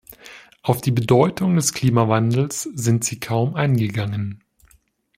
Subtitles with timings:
[0.63, 4.43] Auf die Bedeutung des Klimawandels sind Sie kaum eingegangen.